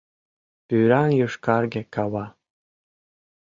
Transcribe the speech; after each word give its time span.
Вӱран-йошкарге 0.67 1.79
кава. 1.93 2.25